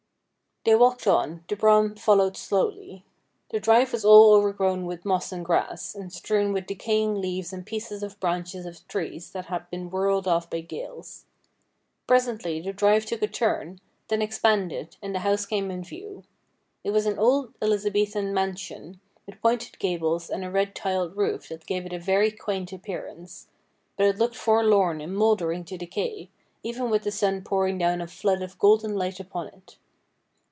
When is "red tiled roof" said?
20.51-21.49